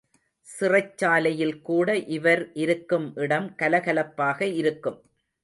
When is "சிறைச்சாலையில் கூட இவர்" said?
0.47-2.43